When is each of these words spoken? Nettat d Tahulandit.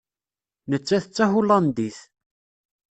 Nettat 0.69 1.05
d 1.07 1.11
Tahulandit. 1.15 1.97